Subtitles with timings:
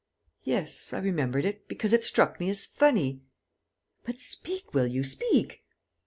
[0.43, 3.21] "Yes, I remembered it, because it struck me as funny...."
[4.03, 5.03] "But speak, will you?
[5.03, 5.63] Speak!"